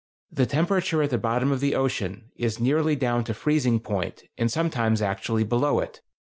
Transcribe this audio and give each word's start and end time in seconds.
The 0.31 0.47
temperature 0.47 1.03
at 1.03 1.11
the 1.11 1.19
bottom 1.19 1.51
of 1.51 1.59
the 1.59 1.75
ocean 1.75 2.31
is 2.35 2.59
nearly 2.59 2.95
down 2.95 3.23
to 3.25 3.35
freezing 3.35 3.79
point, 3.79 4.23
and 4.35 4.51
sometimes 4.51 4.99
actually 4.99 5.43
below 5.43 5.79
it. 5.79 6.01